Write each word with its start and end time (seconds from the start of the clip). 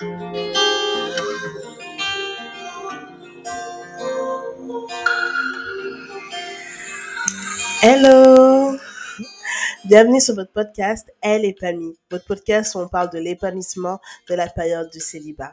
Hello 0.00 0.06
Bienvenue 9.84 10.20
sur 10.20 10.36
votre 10.36 10.52
podcast 10.52 11.12
Elle 11.20 11.44
épanouie, 11.44 11.98
votre 12.12 12.26
podcast 12.26 12.76
où 12.76 12.78
on 12.78 12.86
parle 12.86 13.10
de 13.10 13.18
l'épanouissement 13.18 13.98
de 14.28 14.36
la 14.36 14.48
période 14.48 14.88
du 14.90 15.00
célibat. 15.00 15.50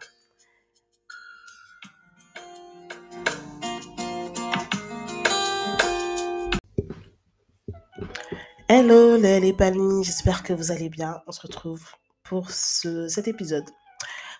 Hello 8.69 9.17
les 9.17 9.47
épanouis, 9.47 10.03
j'espère 10.03 10.43
que 10.43 10.53
vous 10.53 10.71
allez 10.71 10.89
bien. 10.89 11.19
On 11.25 11.31
se 11.31 11.41
retrouve 11.41 11.83
pour 12.23 12.51
ce, 12.51 13.07
cet 13.07 13.27
épisode, 13.27 13.65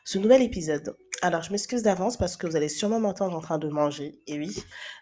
ce 0.05 0.19
nouvel 0.19 0.43
épisode. 0.43 0.95
Alors, 1.23 1.41
je 1.41 1.51
m'excuse 1.51 1.81
d'avance 1.81 2.15
parce 2.15 2.37
que 2.37 2.45
vous 2.45 2.55
allez 2.55 2.69
sûrement 2.69 2.99
m'entendre 2.99 3.35
en 3.35 3.41
train 3.41 3.57
de 3.57 3.67
manger. 3.67 4.19
Et 4.27 4.37
oui, 4.37 4.55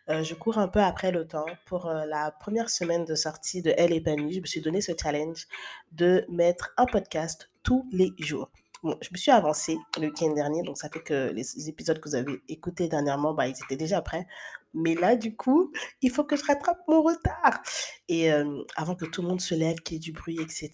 euh, 0.10 0.24
je 0.24 0.34
cours 0.34 0.58
un 0.58 0.70
peu 0.70 0.80
après 0.80 1.12
le 1.12 1.28
temps. 1.28 1.46
Pour 1.66 1.88
euh, 1.88 2.06
la 2.06 2.32
première 2.32 2.70
semaine 2.70 3.04
de 3.04 3.14
sortie 3.14 3.62
de 3.62 3.74
Elle 3.78 3.92
épanouie, 3.92 4.36
je 4.36 4.40
me 4.40 4.46
suis 4.46 4.62
donné 4.62 4.80
ce 4.80 4.94
challenge 5.00 5.48
de 5.92 6.26
mettre 6.30 6.74
un 6.78 6.86
podcast 6.86 7.52
tous 7.64 7.86
les 7.92 8.14
jours. 8.18 8.50
Bon, 8.82 8.98
je 9.02 9.10
me 9.12 9.18
suis 9.18 9.32
avancée 9.32 9.78
le 10.00 10.08
week-end 10.08 10.32
dernier, 10.34 10.62
donc 10.64 10.78
ça 10.78 10.90
fait 10.90 11.02
que 11.02 11.32
les 11.34 11.70
épisodes 11.70 12.00
que 12.00 12.08
vous 12.08 12.16
avez 12.16 12.42
écoutés 12.48 12.88
dernièrement, 12.88 13.34
bah, 13.34 13.48
ils 13.48 13.56
étaient 13.66 13.76
déjà 13.76 14.02
prêts. 14.02 14.26
Mais 14.74 14.96
là, 14.96 15.18
du 15.18 15.36
coup, 15.36 15.74
il 16.02 16.12
faut 16.12 16.24
que 16.24 16.38
je 16.38 16.46
rattrape 16.46 16.80
mon 16.88 17.02
retard. 17.02 17.62
Et 18.08 18.32
euh, 18.32 18.64
avant 18.78 18.96
que 18.96 19.06
tout 19.06 19.22
le 19.22 19.28
monde 19.28 19.42
se 19.42 19.54
lève, 19.54 19.80
qu'il 19.80 19.96
y 19.96 19.98
ait 19.98 20.00
du 20.00 20.14
bruit, 20.14 20.40
etc. 20.42 20.72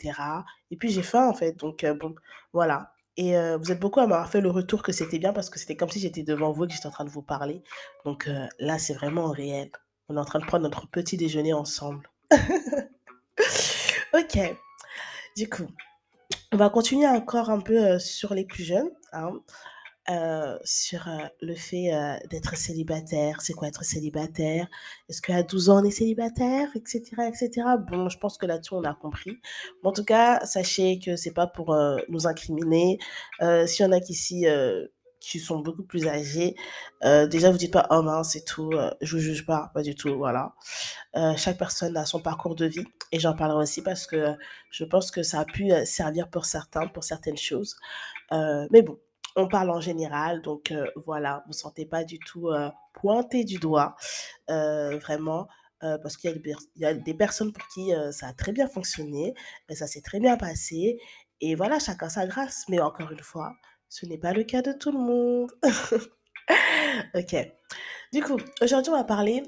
Et 0.70 0.78
puis 0.78 0.90
j'ai 0.90 1.04
faim, 1.04 1.28
en 1.28 1.34
fait. 1.34 1.54
Donc, 1.54 1.84
bon, 2.00 2.14
voilà. 2.54 2.94
Et 3.20 3.36
euh, 3.36 3.58
vous 3.58 3.70
êtes 3.70 3.82
beaucoup 3.82 4.00
à 4.00 4.08
m'avoir 4.08 4.30
fait 4.30 4.40
le 4.40 4.50
retour 4.50 4.82
que 4.82 4.94
c'était 4.94 5.20
bien 5.20 5.34
parce 5.34 5.50
que 5.50 5.60
c'était 5.60 5.76
comme 5.76 5.90
si 5.90 6.00
j'étais 6.00 6.24
devant 6.24 6.54
vous 6.54 6.64
et 6.64 6.68
que 6.70 6.74
j'étais 6.74 6.88
en 6.88 6.92
train 6.92 7.04
de 7.04 7.10
vous 7.10 7.22
parler. 7.22 7.62
Donc 8.06 8.30
euh, 8.30 8.48
là, 8.60 8.80
c'est 8.80 8.94
vraiment 8.94 9.30
réel. 9.30 9.70
On 10.08 10.16
est 10.16 10.20
en 10.20 10.24
train 10.24 10.40
de 10.40 10.46
prendre 10.46 10.64
notre 10.64 10.88
petit 10.88 11.18
déjeuner 11.18 11.52
ensemble. 11.52 12.10
ok. 14.14 14.56
Du 15.36 15.50
coup, 15.50 15.68
on 16.54 16.56
va 16.56 16.70
continuer 16.70 17.08
encore 17.08 17.50
un 17.50 17.60
peu 17.60 17.78
euh, 17.78 18.00
sur 18.00 18.34
les 18.34 18.46
plus 18.46 18.64
jeunes. 18.64 18.90
Hein. 19.12 19.34
Euh, 20.10 20.58
sur 20.64 21.08
euh, 21.08 21.28
le 21.40 21.54
fait 21.54 21.94
euh, 21.94 22.16
d'être 22.32 22.58
célibataire, 22.58 23.42
c'est 23.42 23.54
quoi 23.54 23.68
être 23.68 23.84
célibataire, 23.84 24.68
est-ce 25.08 25.22
qu'à 25.22 25.44
12 25.44 25.70
ans 25.70 25.82
on 25.82 25.84
est 25.84 25.92
célibataire, 25.92 26.68
etc., 26.76 27.02
etc. 27.28 27.68
Bon, 27.88 28.10
je 28.10 28.18
pense 28.18 28.40
que 28.40 28.48
là-dessus 28.48 28.74
on 28.74 28.84
a 28.86 28.96
compris. 28.96 29.38
En 29.84 29.92
tout 29.92 30.04
cas, 30.04 30.44
sachez 30.48 30.98
que 31.00 31.16
c'est 31.16 31.34
pas 31.34 31.46
pour 31.46 31.78
nous 32.10 32.26
incriminer. 32.26 32.98
S'il 33.40 33.86
y 33.86 33.88
en 33.88 33.92
a 33.92 34.00
qui 34.00 34.14
ici 34.14 34.46
qui 35.20 35.40
sont 35.40 35.60
beaucoup 35.60 35.84
plus 35.84 36.08
âgés, 36.08 36.56
déjà 37.04 37.52
vous 37.52 37.58
dites 37.58 37.74
pas 37.74 37.88
oh 37.92 38.02
mince 38.02 38.32
c'est 38.32 38.46
tout, 38.46 38.72
euh, 38.74 38.90
je 39.02 39.16
vous 39.16 39.22
juge 39.22 39.46
pas, 39.46 39.70
pas 39.74 39.84
du 39.84 39.96
tout, 39.96 40.16
voilà. 40.18 40.56
Chaque 41.38 41.58
personne 41.58 41.96
a 41.98 42.06
son 42.06 42.20
parcours 42.22 42.56
de 42.56 42.66
vie 42.66 42.86
et 43.12 43.20
j'en 43.20 43.36
parlerai 43.36 43.64
aussi 43.64 43.84
parce 43.84 44.08
que 44.08 44.34
je 44.72 44.84
pense 44.86 45.12
que 45.12 45.24
ça 45.24 45.42
a 45.42 45.46
pu 45.46 45.72
servir 45.86 46.30
pour 46.30 46.46
certains, 46.46 46.88
pour 46.88 47.04
certaines 47.04 47.38
choses. 47.38 47.76
Mais 48.32 48.82
bon, 48.82 48.98
on 49.40 49.48
parle 49.48 49.70
en 49.70 49.82
général, 49.82 50.42
donc 50.42 50.72
euh, 50.72 50.86
voilà, 50.96 51.44
vous 51.46 51.52
ne 51.52 51.56
sentez 51.56 51.86
pas 51.86 52.04
du 52.04 52.20
tout 52.20 52.50
euh, 52.50 52.70
pointé 52.94 53.44
du 53.44 53.58
doigt, 53.58 53.96
euh, 54.50 54.98
vraiment, 55.00 55.48
parce 55.82 56.18
qu'il 56.18 56.42
y, 56.76 56.86
a 56.86 56.94
des 56.94 57.14
personnes 57.14 57.54
pour 57.54 57.66
qui 57.70 57.94
ça 58.12 58.28
a 58.28 58.34
très 58.34 58.52
bien 58.52 58.68
fonctionné, 58.68 59.34
ça 59.70 59.88
s'est 59.88 60.02
très 60.02 60.20
bien 60.20 60.36
passé, 60.36 61.00
et 61.40 61.56
voilà, 61.56 61.80
chacun 61.80 62.10
sa 62.10 62.28
grâce. 62.28 62.66
Mais 62.68 62.82
encore 62.82 63.10
une 63.12 63.24
fois, 63.24 63.54
ce 63.88 64.06
n'est 64.06 64.18
pas 64.18 64.34
le 64.34 64.44
cas 64.44 64.62
de 64.62 64.74
tout 64.74 64.92
le 64.92 65.00
monde. 65.00 65.52
ok. 67.16 67.36
Du 68.12 68.22
coup, 68.22 68.38
aujourd'hui, 68.62 68.92
on 68.92 68.98
va 68.98 69.06
parler, 69.06 69.42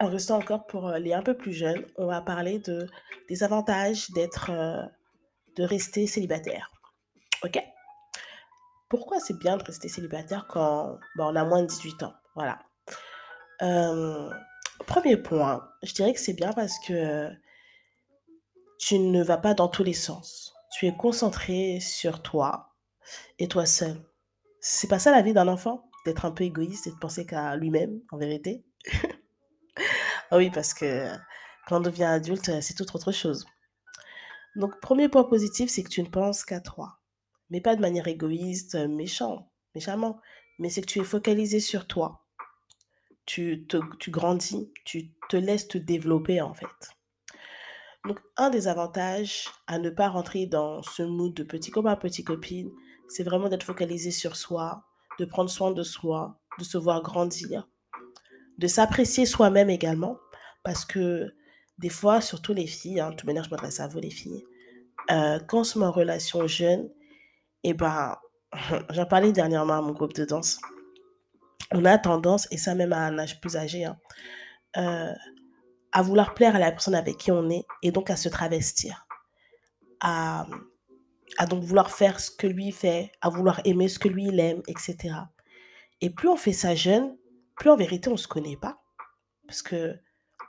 en 0.00 0.08
restant 0.08 0.38
encore 0.38 0.66
pour 0.66 0.92
les 0.92 1.12
un 1.12 1.22
peu 1.22 1.36
plus 1.36 1.52
jeunes, 1.52 1.84
on 1.98 2.06
va 2.06 2.22
parler 2.22 2.58
de, 2.60 2.88
des 3.28 3.42
avantages 3.42 4.10
d'être, 4.12 4.50
de 5.56 5.62
rester 5.62 6.06
célibataire. 6.06 6.70
Ok? 7.44 7.62
Pourquoi 8.92 9.20
c'est 9.20 9.38
bien 9.38 9.56
de 9.56 9.64
rester 9.64 9.88
célibataire 9.88 10.46
quand 10.46 10.98
bah, 11.16 11.24
on 11.26 11.34
a 11.34 11.46
moins 11.46 11.62
de 11.62 11.66
18 11.66 12.02
ans? 12.02 12.12
Voilà. 12.34 12.58
Euh, 13.62 14.30
premier 14.86 15.16
point, 15.16 15.66
je 15.82 15.94
dirais 15.94 16.12
que 16.12 16.20
c'est 16.20 16.34
bien 16.34 16.52
parce 16.52 16.78
que 16.86 17.30
tu 18.78 18.98
ne 18.98 19.22
vas 19.22 19.38
pas 19.38 19.54
dans 19.54 19.68
tous 19.68 19.82
les 19.82 19.94
sens. 19.94 20.52
Tu 20.72 20.86
es 20.86 20.94
concentré 20.94 21.80
sur 21.80 22.20
toi 22.20 22.74
et 23.38 23.48
toi 23.48 23.64
seul. 23.64 23.96
C'est 24.60 24.88
pas 24.88 24.98
ça 24.98 25.10
la 25.10 25.22
vie 25.22 25.32
d'un 25.32 25.48
enfant, 25.48 25.88
d'être 26.04 26.26
un 26.26 26.30
peu 26.30 26.44
égoïste 26.44 26.86
et 26.86 26.90
de 26.90 26.98
penser 26.98 27.24
qu'à 27.24 27.56
lui-même, 27.56 27.98
en 28.10 28.18
vérité? 28.18 28.62
Ah 30.30 30.38
oui, 30.38 30.50
parce 30.50 30.72
que 30.72 31.08
quand 31.66 31.78
on 31.78 31.80
devient 31.80 32.04
adulte, 32.04 32.62
c'est 32.62 32.74
tout 32.74 32.94
autre 32.94 33.12
chose. 33.12 33.46
Donc, 34.56 34.80
premier 34.80 35.10
point 35.10 35.24
positif, 35.24 35.70
c'est 35.70 35.82
que 35.82 35.90
tu 35.90 36.02
ne 36.02 36.08
penses 36.08 36.42
qu'à 36.44 36.60
toi. 36.60 37.01
Mais 37.52 37.60
pas 37.60 37.76
de 37.76 37.82
manière 37.82 38.08
égoïste, 38.08 38.74
méchant, 38.74 39.52
méchamment. 39.74 40.18
Mais 40.58 40.70
c'est 40.70 40.80
que 40.80 40.86
tu 40.86 41.00
es 41.00 41.04
focalisé 41.04 41.60
sur 41.60 41.86
toi. 41.86 42.24
Tu, 43.26 43.66
te, 43.68 43.76
tu 44.00 44.10
grandis, 44.10 44.72
tu 44.84 45.12
te 45.28 45.36
laisses 45.36 45.68
te 45.68 45.76
développer 45.76 46.40
en 46.40 46.54
fait. 46.54 46.66
Donc, 48.06 48.18
un 48.36 48.48
des 48.48 48.68
avantages 48.68 49.48
à 49.66 49.78
ne 49.78 49.90
pas 49.90 50.08
rentrer 50.08 50.46
dans 50.46 50.82
ce 50.82 51.02
mood 51.02 51.34
de 51.34 51.44
petit 51.44 51.70
copain, 51.70 51.94
petite 51.94 52.26
copine, 52.26 52.70
c'est 53.06 53.22
vraiment 53.22 53.50
d'être 53.50 53.62
focalisé 53.62 54.10
sur 54.10 54.34
soi, 54.34 54.84
de 55.20 55.24
prendre 55.26 55.50
soin 55.50 55.72
de 55.72 55.82
soi, 55.82 56.40
de 56.58 56.64
se 56.64 56.78
voir 56.78 57.02
grandir, 57.02 57.68
de 58.56 58.66
s'apprécier 58.66 59.26
soi-même 59.26 59.68
également. 59.70 60.16
Parce 60.64 60.86
que 60.86 61.34
des 61.78 61.90
fois, 61.90 62.22
surtout 62.22 62.54
les 62.54 62.66
filles, 62.66 63.00
hein, 63.00 63.10
de 63.10 63.16
toute 63.16 63.26
manière, 63.26 63.44
je 63.44 63.50
m'adresse 63.50 63.78
à 63.78 63.88
vous 63.88 64.00
les 64.00 64.10
filles, 64.10 64.42
euh, 65.10 65.38
quand 65.40 65.62
on 65.76 65.80
met 65.80 65.86
en 65.86 65.92
relation 65.92 66.46
jeune, 66.46 66.88
et 67.64 67.74
ben, 67.74 68.16
j'en 68.90 69.06
parlais 69.06 69.32
dernièrement 69.32 69.78
à 69.78 69.80
mon 69.80 69.92
groupe 69.92 70.14
de 70.14 70.24
danse, 70.24 70.60
on 71.72 71.84
a 71.84 71.98
tendance, 71.98 72.48
et 72.50 72.58
ça 72.58 72.74
même 72.74 72.92
à 72.92 72.98
un 72.98 73.18
âge 73.18 73.40
plus 73.40 73.56
âgé, 73.56 73.84
hein, 73.84 73.96
euh, 74.76 75.12
à 75.92 76.02
vouloir 76.02 76.34
plaire 76.34 76.56
à 76.56 76.58
la 76.58 76.70
personne 76.70 76.94
avec 76.94 77.16
qui 77.16 77.30
on 77.30 77.48
est, 77.50 77.64
et 77.82 77.92
donc 77.92 78.10
à 78.10 78.16
se 78.16 78.28
travestir, 78.28 79.06
à, 80.00 80.46
donc 81.48 81.62
vouloir 81.62 81.90
faire 81.90 82.20
ce 82.20 82.30
que 82.30 82.46
lui 82.46 82.72
fait, 82.72 83.12
à 83.20 83.30
vouloir 83.30 83.60
aimer 83.64 83.88
ce 83.88 83.98
que 83.98 84.08
lui 84.08 84.26
il 84.26 84.40
aime, 84.40 84.62
etc. 84.66 85.14
Et 86.00 86.10
plus 86.10 86.28
on 86.28 86.36
fait 86.36 86.52
ça 86.52 86.74
jeune, 86.74 87.16
plus 87.56 87.70
en 87.70 87.76
vérité 87.76 88.08
on 88.08 88.12
ne 88.12 88.16
se 88.16 88.28
connaît 88.28 88.56
pas, 88.56 88.82
parce 89.46 89.62
que 89.62 89.96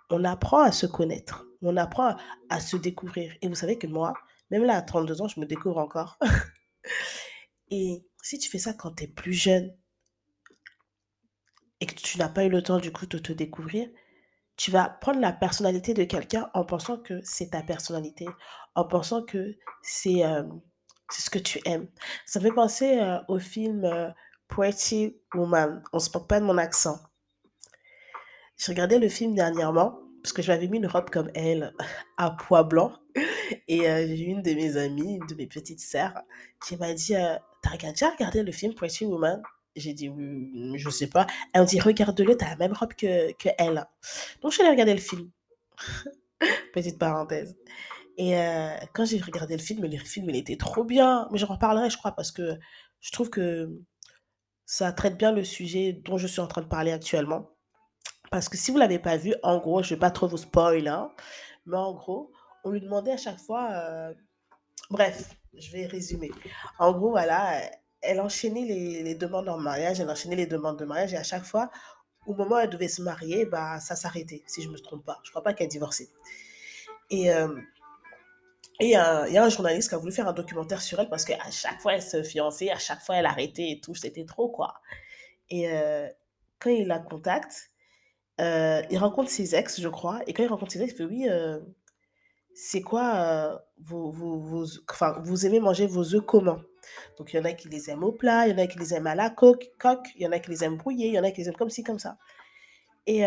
on 0.09 0.23
apprend 0.25 0.61
à 0.61 0.71
se 0.71 0.85
connaître, 0.85 1.45
on 1.61 1.77
apprend 1.77 2.15
à 2.49 2.59
se 2.59 2.77
découvrir. 2.77 3.33
Et 3.41 3.47
vous 3.47 3.55
savez 3.55 3.77
que 3.77 3.87
moi, 3.87 4.13
même 4.51 4.63
là 4.63 4.75
à 4.75 4.81
32 4.81 5.21
ans, 5.21 5.27
je 5.27 5.39
me 5.39 5.45
découvre 5.45 5.77
encore. 5.77 6.19
Et 7.69 8.05
si 8.21 8.37
tu 8.39 8.49
fais 8.49 8.59
ça 8.59 8.73
quand 8.73 8.95
tu 8.95 9.05
es 9.05 9.07
plus 9.07 9.33
jeune 9.33 9.75
et 11.79 11.85
que 11.85 11.95
tu 11.95 12.17
n'as 12.17 12.29
pas 12.29 12.45
eu 12.45 12.49
le 12.49 12.61
temps 12.61 12.79
du 12.79 12.91
coup 12.91 13.05
de 13.05 13.17
te 13.17 13.33
découvrir, 13.33 13.89
tu 14.55 14.71
vas 14.71 14.89
prendre 14.89 15.19
la 15.19 15.33
personnalité 15.33 15.93
de 15.93 16.03
quelqu'un 16.03 16.49
en 16.53 16.65
pensant 16.65 16.97
que 16.97 17.19
c'est 17.23 17.51
ta 17.51 17.63
personnalité, 17.63 18.27
en 18.75 18.85
pensant 18.85 19.23
que 19.23 19.57
c'est 19.81 20.23
euh, 20.23 20.43
ce 21.09 21.29
que 21.29 21.39
tu 21.39 21.59
aimes. 21.65 21.87
Ça 22.25 22.39
me 22.39 22.45
fait 22.45 22.53
penser 22.53 22.99
euh, 22.99 23.19
au 23.27 23.39
film 23.39 23.83
euh, 23.85 24.09
Pretty 24.47 25.17
Woman. 25.33 25.83
On 25.91 25.99
se 25.99 26.09
moque 26.13 26.27
pas 26.27 26.39
de 26.39 26.45
mon 26.45 26.57
accent. 26.57 26.99
J'ai 28.57 28.71
regardé 28.71 28.99
le 28.99 29.09
film 29.09 29.33
dernièrement 29.33 30.02
parce 30.23 30.33
que 30.33 30.41
j'avais 30.41 30.67
mis 30.67 30.77
une 30.77 30.87
robe 30.87 31.09
comme 31.09 31.29
elle 31.35 31.73
à 32.17 32.31
pois 32.31 32.63
blanc 32.63 32.93
et 33.67 33.89
euh, 33.89 34.07
j'ai 34.07 34.23
une 34.23 34.41
de 34.41 34.53
mes 34.53 34.77
amies, 34.77 35.17
une 35.17 35.27
de 35.27 35.35
mes 35.35 35.47
petites 35.47 35.81
sœurs 35.81 36.13
qui 36.65 36.77
m'a 36.77 36.93
dit 36.93 37.15
euh, 37.15 37.35
T'as 37.61 37.77
déjà 37.77 38.09
regardé 38.09 38.41
le 38.41 38.51
film 38.51 38.73
Pretty 38.73 39.05
Woman? 39.05 39.41
J'ai 39.75 39.93
dit 39.93 40.07
Oui, 40.09 40.73
Je 40.77 40.89
sais 40.89 41.07
pas. 41.07 41.27
Elle 41.53 41.61
me 41.63 41.67
dit 41.67 41.79
Regarde-le, 41.79 42.37
t'as 42.37 42.51
la 42.51 42.55
même 42.55 42.73
robe 42.73 42.93
que, 42.93 43.33
que 43.33 43.49
elle. 43.57 43.85
Donc 44.41 44.51
je 44.51 44.55
suis 44.55 44.61
allée 44.61 44.71
regarder 44.71 44.93
le 44.93 45.01
film. 45.01 45.29
Petite 46.73 46.97
parenthèse. 46.97 47.55
Et 48.17 48.37
euh, 48.37 48.75
quand 48.93 49.05
j'ai 49.05 49.19
regardé 49.19 49.57
le 49.57 49.61
film, 49.61 49.83
le 49.83 49.97
film 49.97 50.29
il 50.29 50.37
était 50.37 50.57
trop 50.57 50.85
bien. 50.85 51.27
Mais 51.31 51.37
j'en 51.37 51.47
reparlerai, 51.47 51.89
je 51.89 51.97
crois, 51.97 52.13
parce 52.13 52.31
que 52.31 52.57
je 53.01 53.11
trouve 53.11 53.29
que 53.29 53.69
ça 54.65 54.93
traite 54.93 55.17
bien 55.17 55.33
le 55.33 55.43
sujet 55.43 55.93
dont 55.93 56.17
je 56.17 56.27
suis 56.27 56.39
en 56.39 56.47
train 56.47 56.61
de 56.61 56.67
parler 56.67 56.91
actuellement. 56.93 57.52
Parce 58.33 58.49
que 58.49 58.57
si 58.57 58.71
vous 58.71 58.79
l'avez 58.79 58.97
pas 58.97 59.15
vu, 59.15 59.35
en 59.43 59.59
gros, 59.59 59.83
je 59.83 59.91
vais 59.93 59.99
pas 59.99 60.09
trop 60.09 60.27
vous 60.27 60.37
spoil, 60.37 60.87
hein, 60.87 61.11
mais 61.67 61.77
en 61.77 61.93
gros, 61.93 62.31
on 62.63 62.71
lui 62.71 62.81
demandait 62.81 63.11
à 63.11 63.17
chaque 63.17 63.37
fois, 63.37 63.69
euh, 63.73 64.11
bref, 64.89 65.35
je 65.53 65.71
vais 65.71 65.85
résumer. 65.85 66.31
En 66.79 66.93
gros, 66.93 67.11
voilà, 67.11 67.59
euh, 67.59 67.67
elle 68.01 68.19
enchaînait 68.19 68.65
les, 68.65 69.13
demandes 69.13 69.47
en 69.49 69.59
mariage, 69.59 69.99
elle 69.99 70.09
enchaînait 70.09 70.35
les 70.35 70.47
demandes 70.47 70.79
de 70.79 70.85
mariage, 70.85 71.13
et 71.13 71.17
à 71.17 71.21
chaque 71.21 71.43
fois, 71.43 71.69
au 72.25 72.33
moment 72.33 72.55
où 72.55 72.57
elle 72.57 72.71
devait 72.71 72.87
se 72.87 73.03
marier, 73.03 73.45
bah, 73.45 73.79
ça 73.79 73.95
s'arrêtait, 73.95 74.41
si 74.47 74.63
je 74.63 74.69
me 74.69 74.79
trompe 74.79 75.05
pas. 75.05 75.19
Je 75.23 75.29
crois 75.29 75.43
pas 75.43 75.53
qu'elle 75.53 75.67
divorçait. 75.67 76.09
Et, 77.11 77.31
euh, 77.31 77.55
Et 78.79 78.85
il 78.85 78.89
y, 78.89 78.95
a 78.95 79.43
un 79.43 79.49
journaliste 79.49 79.89
qui 79.89 79.95
a 79.95 79.99
voulu 79.99 80.11
faire 80.11 80.27
un 80.27 80.33
documentaire 80.33 80.81
sur 80.81 80.99
elle 80.99 81.07
parce 81.09 81.23
qu'à 81.23 81.51
chaque 81.51 81.79
fois, 81.81 81.93
elle 81.93 82.01
se 82.01 82.23
fiançait, 82.23 82.71
à 82.71 82.79
chaque 82.79 83.01
fois, 83.01 83.17
elle 83.17 83.27
arrêtait 83.27 83.69
et 83.69 83.79
tout. 83.79 83.93
C'était 83.93 84.25
trop, 84.25 84.49
quoi. 84.49 84.73
Et 85.51 85.69
euh, 85.69 86.09
quand 86.57 86.71
il 86.71 86.87
la 86.87 86.97
contacte, 86.97 87.72
il 88.39 88.97
rencontre 88.97 89.29
ses 89.29 89.55
ex, 89.55 89.79
je 89.79 89.87
crois. 89.87 90.21
Et 90.27 90.33
quand 90.33 90.43
il 90.43 90.49
rencontre 90.49 90.71
ses 90.71 90.81
ex, 90.81 90.93
il 90.93 90.97
fait 90.97 91.03
Oui, 91.05 91.27
c'est 92.53 92.81
quoi 92.81 93.61
vous, 93.79 94.11
vous, 94.11 94.65
enfin, 94.89 95.19
vous 95.23 95.45
aimez 95.45 95.59
manger 95.59 95.87
vos 95.87 96.13
œufs 96.15 96.25
comment? 96.25 96.59
Donc, 97.17 97.33
il 97.33 97.37
y 97.37 97.39
en 97.39 97.45
a 97.45 97.53
qui 97.53 97.69
les 97.69 97.89
aiment 97.89 98.03
au 98.03 98.11
plat, 98.11 98.47
il 98.47 98.51
y 98.51 98.53
en 98.53 98.63
a 98.63 98.67
qui 98.67 98.77
les 98.77 98.93
aiment 98.93 99.07
à 99.07 99.15
la 99.15 99.29
coque, 99.29 99.71
coque 99.79 100.07
il 100.15 100.23
y 100.23 100.27
en 100.27 100.31
a 100.31 100.39
qui 100.39 100.51
les 100.51 100.63
aiment 100.63 100.77
brouillés, 100.77 101.07
il 101.07 101.13
y 101.13 101.19
en 101.19 101.23
a 101.23 101.31
qui 101.31 101.41
les 101.41 101.47
aiment 101.47 101.55
comme 101.55 101.69
ci, 101.69 101.83
comme 101.83 101.99
ça. 101.99 102.17
Et, 103.07 103.19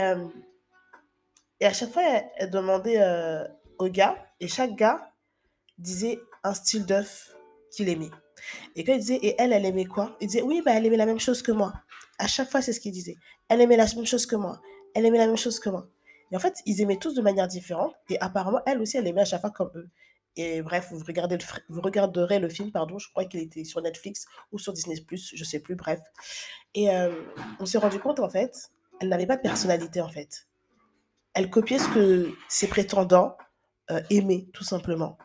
et 1.60 1.66
à 1.66 1.72
chaque 1.72 1.90
fois, 1.90 2.02
elle, 2.36 2.50
demandait 2.50 3.00
au 3.78 3.88
gars, 3.88 4.16
et 4.40 4.48
chaque 4.48 4.76
gars 4.76 5.12
disait 5.78 6.18
un 6.44 6.54
style 6.54 6.86
d'œuf 6.86 7.34
qu'il 7.70 7.88
aimait. 7.88 8.10
Et 8.74 8.84
quand 8.84 8.92
il 8.92 9.00
disait, 9.00 9.16
et 9.16 9.34
elle, 9.38 9.52
elle 9.52 9.64
aimait 9.64 9.84
quoi? 9.84 10.16
Il 10.20 10.28
disait, 10.28 10.42
oui, 10.42 10.62
bah, 10.64 10.72
elle 10.74 10.86
aimait 10.86 10.96
la 10.96 11.06
même 11.06 11.20
chose 11.20 11.42
que 11.42 11.52
moi. 11.52 11.72
À 12.18 12.26
chaque 12.26 12.50
fois, 12.50 12.62
c'est 12.62 12.72
ce 12.72 12.80
qu'il 12.80 12.92
disait. 12.92 13.16
Elle 13.48 13.60
aimait 13.60 13.76
la 13.76 13.86
même 13.96 14.06
chose 14.06 14.26
que 14.26 14.36
moi. 14.36 14.60
Elle 14.96 15.04
aimait 15.04 15.18
la 15.18 15.26
même 15.26 15.36
chose 15.36 15.60
que 15.60 15.68
moi. 15.68 15.86
Et 16.32 16.36
en 16.36 16.40
fait, 16.40 16.62
ils 16.64 16.80
aimaient 16.80 16.96
tous 16.96 17.12
de 17.12 17.20
manière 17.20 17.46
différente. 17.46 17.94
Et 18.08 18.18
apparemment, 18.18 18.62
elle 18.64 18.80
aussi, 18.80 18.96
elle 18.96 19.06
aimait 19.06 19.20
à 19.20 19.26
chaque 19.26 19.42
fois 19.42 19.50
comme 19.50 19.70
eux. 19.74 19.90
Et 20.36 20.62
bref, 20.62 20.88
vous, 20.90 21.04
regardez 21.06 21.36
vous 21.68 21.82
regarderez 21.82 22.38
le 22.38 22.48
film, 22.48 22.72
pardon, 22.72 22.98
je 22.98 23.10
crois 23.10 23.26
qu'il 23.26 23.40
était 23.40 23.64
sur 23.64 23.82
Netflix 23.82 24.26
ou 24.52 24.58
sur 24.58 24.72
Disney+, 24.72 24.96
je 25.10 25.44
sais 25.44 25.60
plus, 25.60 25.76
bref. 25.76 26.00
Et 26.74 26.90
euh, 26.90 27.10
on 27.60 27.66
s'est 27.66 27.76
rendu 27.76 27.98
compte, 27.98 28.20
en 28.20 28.28
fait, 28.30 28.70
elle 29.00 29.10
n'avait 29.10 29.26
pas 29.26 29.36
de 29.36 29.42
personnalité, 29.42 30.00
en 30.00 30.08
fait. 30.08 30.46
Elle 31.34 31.50
copiait 31.50 31.78
ce 31.78 31.88
que 31.90 32.34
ses 32.48 32.66
prétendants 32.66 33.36
euh, 33.90 34.00
aimaient, 34.08 34.48
tout 34.54 34.64
simplement. 34.64 35.18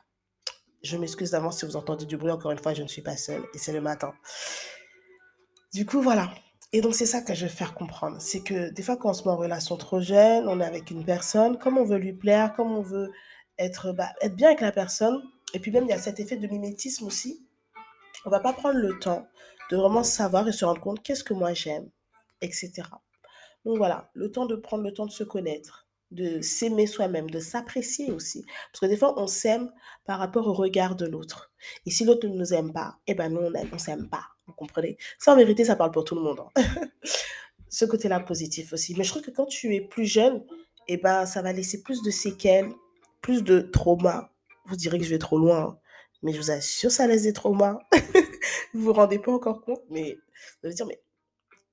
Je 0.84 0.98
m'excuse 0.98 1.32
d'avance 1.32 1.60
si 1.60 1.66
vous 1.66 1.78
entendez 1.78 2.06
du 2.06 2.18
bruit. 2.18 2.32
Encore 2.32 2.52
une 2.52 2.60
fois, 2.60 2.74
je 2.74 2.84
ne 2.84 2.90
suis 2.90 3.02
pas 3.02 3.16
seule 3.16 3.44
et 3.54 3.58
c'est 3.58 3.72
le 3.72 3.80
matin. 3.80 4.14
Du 5.74 5.86
coup, 5.86 6.02
voilà. 6.02 6.30
Et 6.74 6.80
donc, 6.80 6.96
c'est 6.96 7.06
ça 7.06 7.22
que 7.22 7.34
je 7.34 7.46
veux 7.46 7.52
faire 7.52 7.74
comprendre. 7.74 8.18
C'est 8.22 8.42
que 8.42 8.70
des 8.70 8.82
fois, 8.82 8.96
quand 8.96 9.10
on 9.10 9.14
se 9.14 9.24
met 9.24 9.30
en 9.30 9.38
relation 9.38 9.76
trop 9.76 10.00
jeune, 10.00 10.48
on 10.48 10.62
est 10.62 10.66
avec 10.66 10.90
une 10.90 11.04
personne, 11.04 11.58
comme 11.58 11.78
on 11.78 11.84
veut 11.84 11.98
lui 11.98 12.14
plaire, 12.14 12.54
comme 12.54 12.72
on 12.72 12.82
veut 12.82 13.12
être, 13.58 13.92
bah, 13.92 14.10
bien 14.32 14.48
avec 14.48 14.62
la 14.62 14.72
personne. 14.72 15.22
Et 15.54 15.60
puis 15.60 15.72
même, 15.72 15.84
il 15.84 15.90
y 15.90 15.94
a 15.94 15.98
cet 15.98 16.20
effet 16.22 16.38
de 16.38 16.48
mimétisme 16.48 17.06
aussi. 17.06 17.46
On 18.26 18.30
va 18.30 18.40
pas 18.40 18.54
prendre 18.54 18.80
le 18.80 18.98
temps 19.00 19.28
de 19.70 19.78
vraiment 19.78 20.04
savoir 20.04 20.48
et 20.48 20.54
se 20.54 20.64
rendre 20.64 20.80
compte 20.80 21.04
qu'est-ce 21.04 21.24
que 21.24 21.34
moi 21.34 21.54
j'aime, 21.54 21.90
etc. 22.42 22.72
Donc 23.66 23.78
voilà, 23.78 24.10
le 24.14 24.32
temps 24.32 24.46
de 24.46 24.56
prendre 24.56 24.84
le 24.84 24.94
temps 24.94 25.06
de 25.06 25.12
se 25.12 25.24
connaître, 25.24 25.88
de 26.12 26.42
s'aimer 26.42 26.88
soi-même, 26.88 27.30
de 27.30 27.40
s'apprécier 27.40 28.12
aussi. 28.12 28.46
Parce 28.72 28.82
que 28.82 28.86
des 28.86 28.98
fois, 28.98 29.20
on 29.20 29.28
s'aime 29.28 29.72
par 30.06 30.20
rapport 30.20 30.48
au 30.48 30.54
regard 30.54 30.96
de 30.96 31.06
l'autre. 31.06 31.52
Et 31.86 31.92
si 31.92 32.06
l'autre 32.06 32.28
ne 32.28 32.36
nous 32.36 32.54
aime 32.54 32.72
pas, 32.72 32.98
eh 33.08 33.14
ben 33.14 33.30
nous, 33.30 33.42
on 33.42 33.50
ne 33.50 33.78
s'aime 33.78 34.10
pas. 34.10 34.26
Comprenez 34.52 34.98
Ça, 35.20 35.34
en 35.34 35.36
vérité, 35.36 35.66
ça 35.66 35.76
parle 35.76 35.92
pour 35.92 36.04
tout 36.04 36.16
le 36.16 36.22
monde. 36.22 36.42
Hein. 36.56 36.64
Ce 37.70 37.86
côté-là 37.86 38.20
positif 38.20 38.74
aussi. 38.74 38.96
Mais 38.96 39.04
je 39.04 39.12
trouve 39.12 39.22
que 39.24 39.32
quand 39.32 39.46
tu 39.46 39.76
es 39.76 39.82
plus 39.82 40.06
jeune, 40.06 40.44
eh 40.88 40.98
ben, 40.98 41.26
ça 41.26 41.42
va 41.42 41.54
laisser 41.54 41.82
plus 41.82 42.02
de 42.02 42.12
séquelles, 42.12 42.72
plus 43.22 43.44
de 43.44 43.62
traumas. 43.62 44.30
Vous 44.66 44.76
direz 44.76 44.98
que 44.98 45.06
je 45.06 45.10
vais 45.10 45.20
trop 45.20 45.38
loin, 45.38 45.60
hein. 45.60 45.80
mais 46.22 46.34
je 46.34 46.38
vous 46.38 46.52
assure, 46.52 46.92
ça 46.92 47.08
laisse 47.08 47.24
des 47.24 47.34
traumas. 47.34 47.80
vous 48.74 48.82
vous 48.82 48.94
rendez 48.94 49.20
pas 49.20 49.32
encore 49.32 49.62
compte, 49.62 49.82
mais 49.90 50.18
vous 50.62 50.68
allez 50.68 50.76
dire, 50.76 50.86
mais 50.86 51.02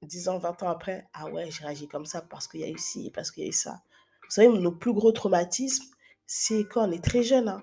10 0.03 0.29
ans, 0.29 0.39
20 0.39 0.63
ans 0.63 0.69
après, 0.69 1.07
ah 1.13 1.27
ouais, 1.27 1.51
j'ai 1.51 1.65
réagi 1.65 1.89
comme 1.89 2.07
ça 2.07 2.23
parce 2.23 2.47
qu'il 2.47 2.61
y 2.61 2.65
a 2.65 2.69
eu 2.69 2.79
ci, 2.79 3.11
parce 3.13 3.31
qu'il 3.31 3.43
y 3.43 3.47
a 3.47 3.49
eu 3.51 3.53
ça. 3.53 3.83
Vous 4.23 4.31
savez, 4.31 4.49
nos 4.49 4.73
plus 4.73 4.93
gros 4.93 5.13
traumatismes, 5.13 5.85
c'est 6.27 6.65
quand 6.65 6.89
on 6.89 6.93
est 6.93 7.03
très 7.03 7.23
jeune. 7.23 7.49
Hein. 7.49 7.63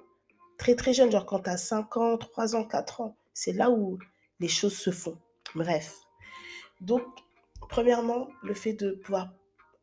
Très, 0.58 0.76
très 0.76 0.94
jeune, 0.94 1.12
genre 1.12 1.26
quand 1.26 1.40
tu 1.40 1.50
as 1.50 1.58
5 1.58 1.98
ans, 1.98 2.18
3 2.18 2.56
ans, 2.56 2.66
4 2.66 3.02
ans. 3.02 3.16
C'est 3.34 3.54
là 3.54 3.70
où 3.70 4.00
les 4.40 4.48
choses 4.48 4.78
se 4.78 4.92
font. 4.92 5.18
Bref. 5.56 5.96
Donc, 6.82 7.04
premièrement, 7.70 8.28
le 8.44 8.54
fait 8.54 8.74
de 8.74 8.92
pouvoir 8.92 9.30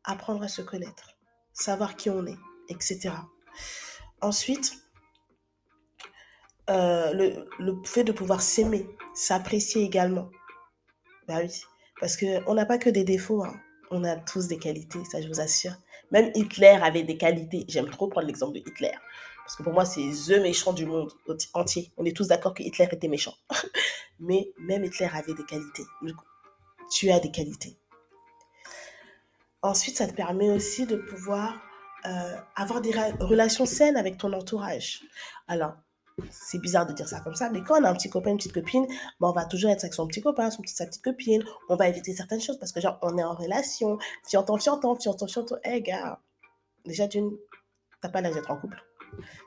apprendre 0.03 0.43
à 0.43 0.47
se 0.47 0.61
connaître, 0.61 1.17
savoir 1.53 1.95
qui 1.95 2.09
on 2.09 2.25
est, 2.25 2.37
etc. 2.69 3.11
Ensuite, 4.21 4.73
euh, 6.69 7.13
le, 7.59 7.75
fait 7.85 8.03
de 8.03 8.11
pouvoir 8.11 8.41
s'aimer, 8.41 8.87
s'apprécier 9.13 9.83
également. 9.83 10.29
Bah 11.27 11.39
oui, 11.41 11.61
parce 11.99 12.17
qu'on 12.17 12.53
n'a 12.53 12.65
pas 12.65 12.77
que 12.77 12.89
des 12.89 13.03
défauts, 13.03 13.43
hein. 13.43 13.55
on 13.91 14.03
a 14.03 14.15
tous 14.15 14.47
des 14.47 14.57
qualités, 14.57 15.03
ça 15.05 15.21
je 15.21 15.27
vous 15.27 15.39
assure. 15.39 15.73
Même 16.11 16.31
Hitler 16.35 16.79
avait 16.81 17.03
des 17.03 17.17
qualités. 17.17 17.65
J'aime 17.67 17.89
trop 17.89 18.07
prendre 18.07 18.27
l'exemple 18.27 18.53
de 18.53 18.59
Hitler. 18.59 18.91
Parce 19.43 19.55
que 19.55 19.63
pour 19.63 19.73
moi, 19.73 19.85
c'est 19.85 20.01
the 20.01 20.41
méchant 20.41 20.73
du 20.73 20.85
monde 20.85 21.11
entier. 21.53 21.91
On 21.97 22.05
est 22.05 22.15
tous 22.15 22.27
d'accord 22.27 22.53
que 22.53 22.63
Hitler 22.63 22.87
était 22.91 23.07
méchant. 23.07 23.33
Mais 24.19 24.49
même 24.57 24.83
Hitler 24.83 25.09
avait 25.13 25.33
des 25.33 25.43
qualités. 25.43 25.83
Tu 26.91 27.11
as 27.11 27.19
des 27.19 27.31
qualités. 27.31 27.77
Ensuite, 29.61 29.97
ça 29.97 30.07
te 30.07 30.13
permet 30.13 30.49
aussi 30.49 30.85
de 30.85 30.95
pouvoir 30.95 31.61
euh, 32.05 32.35
avoir 32.55 32.81
des 32.81 32.91
relations 33.19 33.65
saines 33.65 33.97
avec 33.97 34.17
ton 34.17 34.31
entourage. 34.33 35.03
Alors, 35.47 35.73
c'est 36.29 36.59
bizarre 36.59 36.85
de 36.85 36.93
dire 36.93 37.07
ça 37.07 37.21
comme 37.21 37.35
ça, 37.35 37.49
mais 37.49 37.63
quand 37.63 37.79
on 37.79 37.83
a 37.85 37.89
un 37.89 37.93
petit 37.93 38.09
copain, 38.09 38.31
une 38.31 38.37
petite 38.37 38.53
copine, 38.53 38.85
ben 39.19 39.29
on 39.29 39.31
va 39.31 39.45
toujours 39.45 39.71
être 39.71 39.83
avec 39.83 39.93
son 39.93 40.05
petit 40.07 40.21
copain, 40.21 40.49
sa 40.51 40.85
petite 40.85 41.03
copine. 41.03 41.43
On 41.69 41.75
va 41.75 41.87
éviter 41.87 42.13
certaines 42.13 42.41
choses 42.41 42.59
parce 42.59 42.71
que, 42.71 42.81
genre, 42.81 42.99
on 43.01 43.17
est 43.17 43.23
en 43.23 43.33
relation. 43.33 43.97
Fiantant, 44.27 44.57
fiantant, 44.57 44.95
fiantant, 44.95 45.27
fiantant. 45.27 45.55
Hé, 45.63 45.75
hey, 45.75 45.81
gars, 45.81 46.19
déjà, 46.85 47.07
tu 47.07 47.21
n'as 47.21 48.09
pas 48.09 48.21
l'âge 48.21 48.33
d'être 48.33 48.51
en 48.51 48.57
couple. 48.57 48.83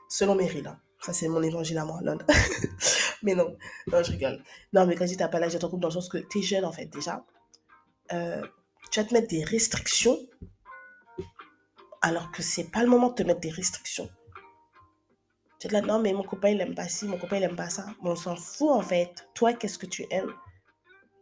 Selon 0.09 0.35
Meryl, 0.35 0.67
hein. 0.67 0.79
ça, 1.01 1.13
c'est 1.13 1.27
mon 1.27 1.41
évangile 1.41 1.77
à 1.77 1.85
moi, 1.85 1.99
lol. 2.01 2.19
mais 3.23 3.35
non, 3.35 3.55
non, 3.87 4.03
je 4.03 4.11
rigole. 4.11 4.43
Non, 4.73 4.85
mais 4.85 4.95
quand 4.95 5.05
je 5.05 5.11
dis 5.11 5.17
n'as 5.17 5.27
pas 5.27 5.39
l'âge 5.39 5.53
d'être 5.53 5.63
en 5.63 5.69
couple, 5.69 5.81
dans 5.81 5.89
le 5.89 5.93
sens 5.93 6.09
que 6.09 6.17
tu 6.17 6.39
es 6.39 6.41
jeune, 6.41 6.65
en 6.65 6.71
fait, 6.71 6.85
déjà, 6.85 7.25
euh, 8.13 8.41
tu 8.91 8.99
vas 8.99 9.05
te 9.05 9.13
mettre 9.13 9.27
des 9.27 9.43
restrictions 9.43 10.17
alors 12.01 12.31
que 12.31 12.41
c'est 12.41 12.71
pas 12.71 12.83
le 12.83 12.89
moment 12.89 13.09
de 13.09 13.15
te 13.15 13.23
mettre 13.23 13.41
des 13.41 13.49
restrictions. 13.49 14.09
Tu 15.59 15.67
es 15.67 15.71
là, 15.71 15.81
non, 15.81 15.99
mais 15.99 16.13
mon 16.13 16.23
copain, 16.23 16.49
il 16.49 16.61
aime 16.61 16.75
pas 16.75 16.87
ci, 16.87 17.05
mon 17.05 17.17
copain, 17.17 17.37
il 17.37 17.43
aime 17.43 17.55
pas 17.55 17.69
ça. 17.69 17.87
on 18.03 18.15
s'en 18.15 18.35
fout, 18.35 18.69
en 18.69 18.81
fait. 18.81 19.27
Toi, 19.33 19.53
qu'est-ce 19.53 19.77
que 19.77 19.87
tu 19.87 20.05
aimes? 20.11 20.33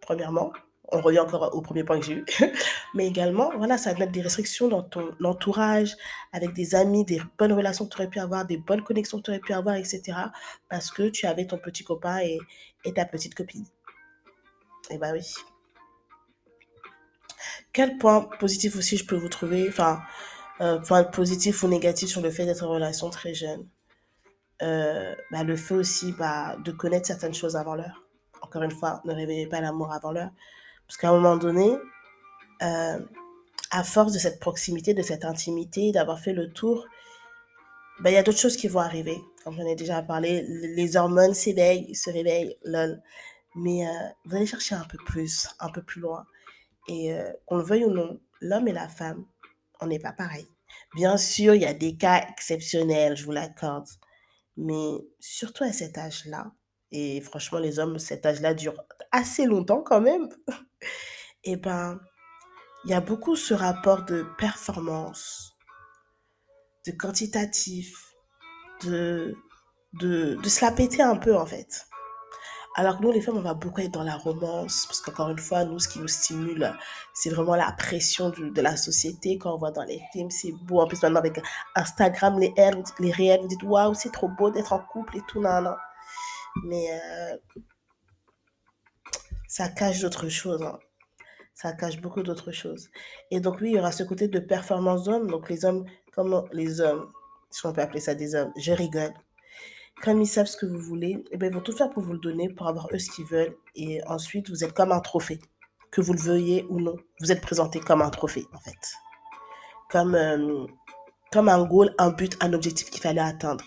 Premièrement, 0.01 0.51
on 0.89 1.01
revient 1.01 1.19
encore 1.19 1.55
au 1.55 1.61
premier 1.61 1.83
point 1.83 1.99
que 1.99 2.05
j'ai 2.05 2.13
eu. 2.13 2.25
mais 2.93 3.07
également, 3.07 3.51
voilà, 3.57 3.77
ça 3.77 3.93
mettre 3.93 4.11
des 4.11 4.21
restrictions 4.21 4.67
dans 4.67 4.83
ton 4.83 5.11
entourage, 5.23 5.95
avec 6.31 6.53
des 6.53 6.75
amis, 6.75 7.05
des 7.05 7.21
bonnes 7.37 7.53
relations 7.53 7.85
que 7.85 7.95
tu 7.95 7.97
aurais 7.97 8.09
pu 8.09 8.19
avoir, 8.19 8.45
des 8.45 8.57
bonnes 8.57 8.83
connexions 8.83 9.17
que 9.17 9.23
tu 9.23 9.31
aurais 9.31 9.39
pu 9.39 9.53
avoir, 9.53 9.75
etc. 9.75 10.01
Parce 10.69 10.91
que 10.91 11.09
tu 11.09 11.25
avais 11.25 11.45
ton 11.45 11.57
petit 11.57 11.83
copain 11.83 12.19
et, 12.19 12.39
et 12.83 12.93
ta 12.93 13.05
petite 13.05 13.35
copine. 13.35 13.65
Eh 14.89 14.97
ben 14.97 15.13
oui. 15.13 15.33
Quel 17.73 17.97
point 17.97 18.21
positif 18.39 18.77
aussi 18.77 18.97
je 18.97 19.05
peux 19.05 19.15
vous 19.15 19.29
trouver 19.29 19.67
Enfin, 19.67 20.01
euh, 20.61 20.79
point 20.79 21.03
positif 21.03 21.63
ou 21.63 21.67
négatif 21.67 22.09
sur 22.09 22.21
le 22.21 22.29
fait 22.29 22.45
d'être 22.45 22.63
en 22.63 22.69
relation 22.69 23.09
très 23.09 23.33
jeune? 23.33 23.67
Euh, 24.61 25.13
bah, 25.31 25.43
le 25.43 25.55
fait 25.55 25.75
aussi 25.75 26.13
bah, 26.13 26.55
de 26.63 26.71
connaître 26.71 27.07
certaines 27.07 27.33
choses 27.33 27.55
avant 27.55 27.75
l'heure. 27.75 28.03
Encore 28.41 28.63
une 28.63 28.71
fois, 28.71 29.01
ne 29.05 29.13
réveillez 29.13 29.47
pas 29.47 29.59
l'amour 29.59 29.91
avant 29.91 30.11
l'heure. 30.11 30.29
Parce 30.87 30.97
qu'à 30.97 31.09
un 31.09 31.13
moment 31.13 31.37
donné, 31.37 31.77
euh, 32.61 32.99
à 33.71 33.83
force 33.83 34.13
de 34.13 34.19
cette 34.19 34.39
proximité, 34.39 34.93
de 34.93 35.01
cette 35.01 35.25
intimité, 35.25 35.91
d'avoir 35.91 36.19
fait 36.19 36.33
le 36.33 36.51
tour, 36.51 36.85
bah, 37.99 38.11
il 38.11 38.13
y 38.13 38.17
a 38.17 38.23
d'autres 38.23 38.39
choses 38.39 38.57
qui 38.57 38.67
vont 38.67 38.79
arriver. 38.79 39.17
Comme 39.43 39.55
j'en 39.55 39.65
ai 39.65 39.75
déjà 39.75 40.01
parlé, 40.01 40.43
les 40.47 40.97
hormones 40.97 41.33
s'éveillent, 41.33 41.93
se 41.95 42.09
réveillent, 42.09 42.57
lol. 42.63 43.01
Mais 43.55 43.87
euh, 43.87 43.91
vous 44.25 44.35
allez 44.35 44.45
chercher 44.45 44.75
un 44.75 44.85
peu 44.85 44.97
plus, 45.05 45.47
un 45.59 45.69
peu 45.69 45.81
plus 45.81 46.01
loin. 46.01 46.25
Et 46.87 47.15
qu'on 47.47 47.57
le 47.57 47.63
veuille 47.63 47.85
ou 47.85 47.89
non, 47.89 48.19
l'homme 48.41 48.67
et 48.67 48.73
la 48.73 48.87
femme, 48.87 49.25
on 49.81 49.87
n'est 49.87 49.99
pas 49.99 50.11
pareil. 50.11 50.45
Bien 50.93 51.17
sûr, 51.17 51.55
il 51.55 51.61
y 51.61 51.65
a 51.65 51.73
des 51.73 51.97
cas 51.97 52.23
exceptionnels, 52.29 53.17
je 53.17 53.25
vous 53.25 53.31
l'accorde. 53.31 53.87
Mais 54.57 55.05
surtout 55.19 55.63
à 55.63 55.71
cet 55.71 55.97
âge-là, 55.97 56.51
et 56.91 57.19
franchement, 57.21 57.59
les 57.59 57.79
hommes, 57.79 57.99
cet 57.99 58.25
âge-là 58.25 58.53
dure 58.53 58.75
assez 59.15 59.45
longtemps 59.45 59.81
quand 59.81 60.01
même, 60.01 60.27
et 61.43 61.53
eh 61.53 61.55
ben, 61.55 61.99
il 62.83 62.91
y 62.91 62.93
a 62.93 63.01
beaucoup 63.01 63.35
ce 63.35 63.53
rapport 63.53 64.03
de 64.03 64.25
performance, 64.37 65.53
de 66.85 66.91
quantitatif, 66.91 68.13
de, 68.83 69.33
de, 69.93 70.37
se 70.47 70.63
la 70.63 70.71
péter 70.71 71.01
un 71.01 71.15
peu 71.15 71.35
en 71.35 71.45
fait. 71.45 71.87
Alors 72.77 72.97
que 72.97 73.03
nous, 73.03 73.11
les 73.13 73.21
femmes, 73.21 73.37
on 73.37 73.41
va 73.41 73.53
beaucoup 73.53 73.79
être 73.79 73.91
dans 73.91 74.03
la 74.03 74.17
romance, 74.17 74.85
parce 74.85 74.99
qu'encore 74.99 75.29
une 75.29 75.39
fois, 75.39 75.63
nous, 75.63 75.79
ce 75.79 75.87
qui 75.87 75.99
nous 75.99 76.09
stimule, 76.09 76.77
c'est 77.13 77.29
vraiment 77.29 77.55
la 77.55 77.71
pression 77.71 78.31
de 78.31 78.61
la 78.61 78.75
société. 78.75 79.37
Quand 79.37 79.55
on 79.55 79.57
voit 79.57 79.71
dans 79.71 79.85
les 79.85 80.01
films, 80.11 80.29
c'est 80.29 80.51
beau. 80.51 80.81
En 80.81 80.87
plus, 80.87 81.01
maintenant, 81.01 81.21
avec 81.21 81.41
Instagram, 81.73 82.37
les, 82.37 82.53
les 82.99 83.11
réels, 83.11 83.39
vous 83.39 83.47
dites, 83.47 83.63
waouh, 83.63 83.93
c'est 83.93 84.11
trop 84.11 84.27
beau 84.27 84.51
d'être 84.51 84.73
en 84.73 84.79
couple 84.79 85.15
et 85.15 85.21
tout, 85.25 85.39
non, 85.39 85.61
non. 85.61 85.75
Mais 86.65 86.89
euh, 86.91 87.37
ça 89.55 89.69
cache 89.69 90.01
d'autres 90.01 90.27
choses. 90.27 90.61
Hein. 90.61 90.77
Ça 91.53 91.71
cache 91.71 92.01
beaucoup 92.01 92.23
d'autres 92.23 92.51
choses. 92.51 92.89
Et 93.31 93.39
donc, 93.39 93.61
oui, 93.61 93.69
il 93.69 93.75
y 93.75 93.79
aura 93.79 93.93
ce 93.93 94.03
côté 94.03 94.27
de 94.27 94.39
performance 94.39 95.05
d'hommes. 95.05 95.27
Donc, 95.27 95.49
les 95.49 95.63
hommes, 95.63 95.85
comme 96.11 96.43
les 96.51 96.81
hommes, 96.81 97.09
si 97.51 97.65
on 97.65 97.71
peut 97.71 97.79
appeler 97.79 98.01
ça 98.01 98.15
des 98.15 98.35
hommes, 98.35 98.51
je 98.57 98.73
rigole 98.73 99.13
comme 100.03 100.21
ils 100.21 100.27
savent 100.27 100.45
ce 100.45 100.57
que 100.57 100.65
vous 100.65 100.81
voulez, 100.81 101.23
eh 101.31 101.37
ben, 101.37 101.49
ils 101.49 101.55
vont 101.55 101.61
tout 101.61 101.71
faire 101.71 101.89
pour 101.89 102.03
vous 102.03 102.11
le 102.11 102.19
donner, 102.19 102.49
pour 102.49 102.67
avoir 102.67 102.89
eux 102.93 102.99
ce 102.99 103.09
qu'ils 103.09 103.25
veulent. 103.25 103.55
Et 103.75 104.01
ensuite, 104.07 104.49
vous 104.49 104.65
êtes 104.65 104.73
comme 104.73 104.91
un 104.91 104.99
trophée. 104.99 105.39
Que 105.89 106.01
vous 106.01 106.11
le 106.11 106.19
veuillez 106.19 106.65
ou 106.69 106.81
non, 106.81 106.97
vous 107.21 107.31
êtes 107.31 107.39
présenté 107.39 107.79
comme 107.79 108.01
un 108.01 108.09
trophée, 108.09 108.45
en 108.51 108.59
fait. 108.59 108.93
Comme, 109.89 110.15
euh, 110.15 110.65
comme 111.31 111.47
un 111.47 111.63
goal, 111.63 111.95
un 111.97 112.09
but, 112.09 112.35
un 112.41 112.51
objectif 112.51 112.89
qu'il 112.89 113.01
fallait 113.01 113.21
atteindre. 113.21 113.63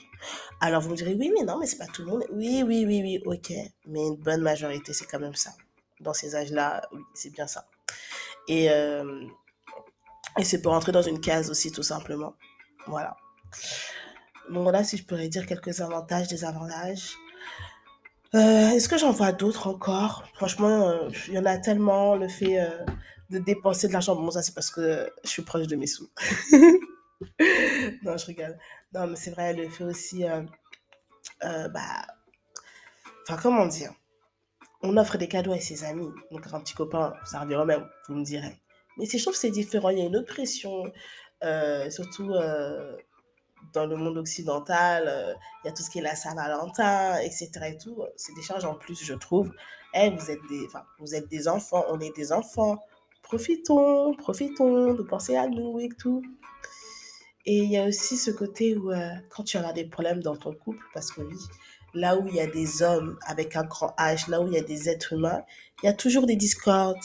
Alors 0.61 0.83
vous 0.83 0.91
me 0.91 0.97
direz, 0.97 1.15
oui, 1.15 1.33
mais 1.35 1.47
non, 1.47 1.59
mais 1.59 1.65
c'est 1.65 1.79
pas 1.79 1.87
tout 1.87 2.03
le 2.03 2.09
monde. 2.09 2.25
Oui, 2.31 2.63
oui, 2.67 2.85
oui, 2.87 3.01
oui, 3.03 3.23
ok. 3.25 3.53
Mais 3.87 4.07
une 4.07 4.17
bonne 4.17 4.43
majorité, 4.43 4.93
c'est 4.93 5.07
quand 5.07 5.21
même 5.21 5.35
ça. 5.35 5.53
Dans 6.01 6.15
ces 6.15 6.37
âges-là, 6.37 6.89
oui, 6.93 7.03
c'est 7.15 7.31
bien 7.31 7.47
ça. 7.47 7.67
Et, 8.47 8.71
euh, 8.71 9.25
et 10.39 10.45
c'est 10.45 10.63
pour 10.63 10.73
entrer 10.73 10.93
dans 10.93 11.03
une 11.03 11.21
case 11.21 11.51
aussi, 11.51 11.73
tout 11.73 11.83
simplement. 11.83 12.35
Voilà. 12.87 13.17
Donc 14.51 14.63
voilà, 14.63 14.85
si 14.85 14.97
je 14.97 15.05
pourrais 15.05 15.29
dire 15.29 15.47
quelques 15.47 15.81
avantages, 15.81 16.29
désavantages. 16.29 17.17
Euh, 18.35 18.71
Est-ce 18.71 18.89
que 18.89 18.99
j'en 18.99 19.11
vois 19.13 19.33
d'autres 19.33 19.67
encore? 19.69 20.25
Franchement, 20.35 20.89
euh, 20.89 21.09
il 21.29 21.35
y 21.35 21.39
en 21.39 21.45
a 21.45 21.59
tellement. 21.59 22.15
Le 22.15 22.29
fait 22.29 22.61
euh, 22.61 22.85
de 23.31 23.39
dépenser 23.39 23.89
de 23.89 23.93
l'argent, 23.93 24.15
bon, 24.17 24.31
ça 24.31 24.43
c'est 24.43 24.55
parce 24.55 24.71
que 24.71 25.11
je 25.25 25.29
suis 25.29 25.43
proche 25.43 25.67
de 25.67 25.77
mes 25.77 25.87
sous. 25.87 26.11
non, 28.03 28.17
je 28.17 28.27
rigole. 28.27 28.59
Non, 28.93 29.07
mais 29.07 29.17
c'est 29.17 29.31
vrai, 29.31 29.55
le 29.55 29.69
fait 29.69 29.85
aussi. 29.85 30.25
Bah. 31.43 32.07
Enfin, 33.23 33.39
comment 33.43 33.67
dire? 33.67 33.93
On 34.83 34.97
offre 34.97 35.19
des 35.19 35.29
cadeaux 35.29 35.53
à 35.53 35.61
ses 35.61 35.85
amis. 35.85 36.09
Donc, 36.31 36.47
un 36.53 36.61
petit 36.61 36.75
copain, 36.75 37.15
ça 37.25 37.41
revient 37.41 37.57
au 37.57 37.65
même, 37.65 37.87
vous 38.09 38.15
me 38.15 38.25
direz. 38.25 38.57
Mais 38.97 39.07
je 39.07 39.19
trouve 39.21 39.35
que 39.35 39.39
c'est 39.41 39.51
différent. 39.51 39.91
Il 39.91 39.99
y 39.99 40.03
a 40.03 40.07
une 40.07 40.17
autre 40.17 40.33
pression. 40.33 40.85
euh, 41.45 41.91
surtout. 41.91 42.31
euh, 42.33 42.97
dans 43.73 43.87
le 43.87 43.97
monde 43.97 44.17
occidental, 44.19 45.05
euh, 45.09 45.35
il 45.65 45.69
y 45.69 45.71
a 45.71 45.73
tout 45.75 45.83
ce 45.83 45.91
qui 45.91 45.99
est 45.99 46.03
la 46.03 46.15
Saint-Valentin, 46.15 47.19
etc. 47.19 47.51
Et 47.67 47.77
tout. 47.79 48.03
C'est 48.17 48.35
des 48.35 48.43
charges 48.43 48.65
en 48.65 48.75
plus, 48.75 49.05
je 49.05 49.15
trouve. 49.15 49.53
Eh, 49.95 50.11
vous 50.11 50.31
êtes 50.31 50.41
des, 50.49 50.67
vous 51.01 51.15
êtes 51.15 51.29
des 51.29 51.49
enfants, 51.49 51.85
on 51.89 51.99
est 52.01 52.15
des 52.17 52.33
enfants. 52.33 52.79
Profitons, 53.23 54.15
profitons 54.15 54.95
de 54.95 55.03
penser 55.03 55.37
à 55.37 55.49
nous 55.49 55.81
et 55.81 55.89
tout. 55.99 56.23
Et 57.47 57.59
il 57.59 57.71
y 57.71 57.79
a 57.79 57.85
aussi 57.87 58.17
ce 58.17 58.31
côté 58.31 58.77
où 58.77 58.91
euh, 58.93 59.11
quand 59.31 59.43
tu 59.45 59.57
as 59.59 59.73
des 59.73 59.85
problèmes 59.87 60.23
dans 60.23 60.37
ton 60.37 60.55
couple, 60.55 60.85
parce 60.95 61.11
que 61.11 61.23
oui, 61.23 61.37
là 61.99 62.17
où 62.17 62.29
il 62.29 62.37
y 62.37 62.41
a 62.41 62.47
des 62.47 62.83
hommes 62.83 63.19
avec 63.27 63.57
un 63.57 63.65
grand 63.65 63.95
H, 63.99 64.31
là 64.31 64.41
où 64.41 64.47
il 64.47 64.55
y 64.55 64.59
a 64.59 64.63
des 64.63 64.89
êtres 64.89 65.15
humains, 65.15 65.43
il 65.83 65.87
y 65.87 65.89
a 65.89 65.93
toujours 65.93 66.27
des 66.27 66.37
discordes. 66.37 66.97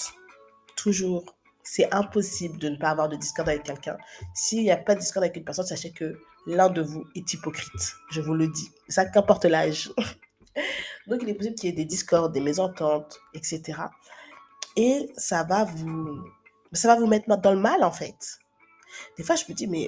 Toujours. 0.76 1.36
C'est 1.64 1.92
impossible 1.94 2.58
de 2.58 2.70
ne 2.70 2.78
pas 2.78 2.90
avoir 2.90 3.10
de 3.10 3.16
discorde 3.16 3.50
avec 3.50 3.64
quelqu'un. 3.64 3.98
S'il 4.34 4.64
n'y 4.64 4.72
a 4.72 4.78
pas 4.78 4.96
de 4.96 5.00
discorde 5.00 5.24
avec 5.24 5.38
une 5.38 5.46
personne, 5.46 5.66
sachez 5.66 5.92
que 5.92 6.20
l'un 6.46 6.70
de 6.70 6.82
vous 6.82 7.06
est 7.16 7.34
hypocrite. 7.34 7.96
Je 8.12 8.22
vous 8.22 8.34
le 8.34 8.48
dis. 8.48 8.70
Ça, 8.90 9.06
qu'importe 9.06 9.46
l'âge. 9.46 9.92
Donc, 11.08 11.22
il 11.24 11.30
est 11.30 11.34
possible 11.34 11.56
qu'il 11.56 11.70
y 11.70 11.74
ait 11.74 11.76
des 11.76 11.86
discordes, 11.86 12.34
des 12.34 12.42
mésententes, 12.42 13.20
etc. 13.34 13.74
Et 14.76 15.10
ça 15.16 15.44
va 15.44 15.64
vous, 15.64 16.24
ça 16.74 16.90
va 16.90 17.00
vous 17.00 17.08
mettre 17.08 17.28
dans 17.38 17.54
le 17.54 17.60
mal, 17.60 17.84
en 17.84 17.92
fait. 17.92 18.40
Des 19.18 19.24
fois, 19.24 19.36
je 19.36 19.46
me 19.48 19.54
dis, 19.54 19.68
mais 19.68 19.88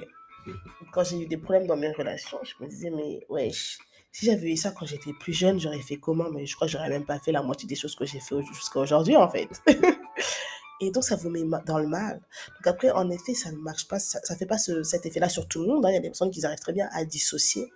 quand 0.92 1.04
j'ai 1.04 1.20
eu 1.22 1.26
des 1.26 1.36
problèmes 1.36 1.66
dans 1.66 1.76
mes 1.76 1.92
relations, 1.92 2.38
je 2.42 2.64
me 2.64 2.68
disais, 2.68 2.90
mais 2.90 3.20
wesh, 3.28 3.78
si 4.18 4.24
j'avais 4.24 4.50
eu 4.52 4.56
ça 4.56 4.70
quand 4.70 4.86
j'étais 4.86 5.12
plus 5.12 5.34
jeune, 5.34 5.60
j'aurais 5.60 5.82
fait 5.82 5.98
comment? 5.98 6.30
Mais 6.30 6.46
je 6.46 6.54
crois 6.54 6.66
que 6.66 6.72
j'aurais 6.72 6.88
même 6.88 7.04
pas 7.04 7.18
fait 7.18 7.32
la 7.32 7.42
moitié 7.42 7.68
des 7.68 7.74
choses 7.74 7.94
que 7.94 8.06
j'ai 8.06 8.18
fait 8.18 8.40
jusqu'à 8.54 8.80
aujourd'hui, 8.80 9.14
en 9.14 9.28
fait. 9.28 9.46
Et 10.80 10.90
donc, 10.90 11.04
ça 11.04 11.16
vous 11.16 11.28
met 11.28 11.42
dans 11.66 11.78
le 11.78 11.86
mal. 11.86 12.22
Donc 12.54 12.66
après, 12.66 12.90
en 12.90 13.10
effet, 13.10 13.34
ça 13.34 13.52
ne 13.52 13.58
marche 13.58 13.86
pas, 13.88 13.98
ça, 13.98 14.18
ça 14.24 14.34
fait 14.34 14.46
pas 14.46 14.56
ce- 14.56 14.82
cet 14.84 15.04
effet-là 15.04 15.28
sur 15.28 15.46
tout 15.48 15.60
le 15.60 15.66
monde. 15.68 15.84
hein. 15.84 15.90
Il 15.90 15.94
y 15.94 15.98
a 15.98 16.00
des 16.00 16.08
personnes 16.08 16.30
qui 16.30 16.44
arrivent 16.46 16.58
très 16.58 16.72
bien 16.72 16.88
à 16.92 17.04
dissocier, 17.04 17.70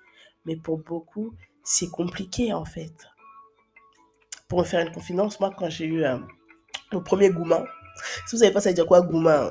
mais 0.46 0.56
pour 0.56 0.78
beaucoup, 0.78 1.34
c'est 1.62 1.88
compliqué, 1.90 2.54
en 2.54 2.64
fait. 2.64 2.92
Pour 4.48 4.60
me 4.60 4.64
faire 4.64 4.80
une 4.80 4.92
confidence, 4.92 5.40
moi, 5.40 5.50
quand 5.54 5.68
j'ai 5.68 5.84
eu 5.84 6.04
euh, 6.04 6.18
premier 7.04 7.28
gourmand, 7.28 7.64
si 8.26 8.36
vous 8.36 8.40
savez 8.40 8.50
pas 8.52 8.60
ça 8.62 8.70
veut 8.70 8.74
dire 8.74 8.86
quoi, 8.86 9.02
gourmand, 9.02 9.50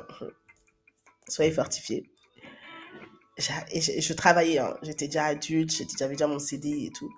soyez 1.28 1.52
fortifiés. 1.52 2.10
Je, 3.40 4.14
travaillais, 4.14 4.60
hein. 4.60 4.76
J'étais 4.82 5.08
déjà 5.08 5.26
adulte, 5.26 5.72
j'avais 5.98 6.16
déjà 6.16 6.28
mon 6.28 6.40
CD 6.40 6.88
et 6.88 6.92
tout. 6.92 7.10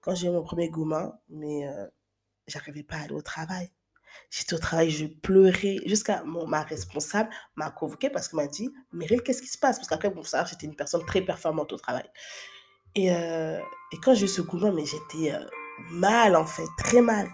Quand 0.00 0.14
j'ai 0.14 0.26
eu 0.26 0.30
mon 0.30 0.42
premier 0.42 0.68
gourmand, 0.68 1.14
mais 1.28 1.68
euh, 1.68 1.86
j'arrivais 2.48 2.82
pas 2.82 2.96
à 2.96 3.02
aller 3.02 3.14
au 3.14 3.22
travail. 3.22 3.70
J'étais 4.30 4.54
au 4.54 4.58
travail, 4.58 4.90
je 4.90 5.06
pleurais 5.06 5.76
jusqu'à 5.86 6.24
ma 6.24 6.62
responsable 6.62 7.30
m'a 7.54 7.70
convoqué 7.70 8.10
parce 8.10 8.28
qu'elle 8.28 8.40
m'a 8.40 8.46
dit, 8.48 8.70
Meryl, 8.92 9.22
qu'est-ce 9.22 9.42
qui 9.42 9.48
se 9.48 9.58
passe? 9.58 9.76
Parce 9.78 9.88
qu'après, 9.88 10.10
bon, 10.10 10.24
ça, 10.24 10.44
j'étais 10.44 10.66
une 10.66 10.74
personne 10.74 11.04
très 11.06 11.20
performante 11.20 11.72
au 11.72 11.76
travail. 11.76 12.10
Et, 12.94 13.12
euh, 13.12 13.60
et 13.92 13.96
quand 14.02 14.14
j'ai 14.14 14.24
eu 14.24 14.28
ce 14.28 14.42
gourmand, 14.42 14.72
mais 14.72 14.84
j'étais 14.84 15.32
euh, 15.32 15.44
mal 15.90 16.34
en 16.34 16.46
fait, 16.46 16.66
très 16.78 17.00
mal. 17.00 17.28